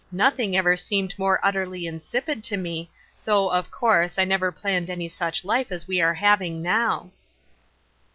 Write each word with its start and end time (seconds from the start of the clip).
Nothing 0.11 0.57
ever 0.57 0.75
seemed 0.75 1.13
more 1.19 1.39
utterly 1.45 1.85
insipid 1.85 2.43
to 2.45 2.57
me, 2.57 2.89
though, 3.23 3.49
of 3.51 3.69
course, 3.69 4.17
I 4.17 4.25
never 4.25 4.51
planned 4.51 4.89
any 4.89 5.07
such 5.07 5.43
Hfe 5.43 5.67
as 5.69 5.87
we 5.87 6.01
are 6.01 6.15
having 6.15 6.59
now." 6.59 7.11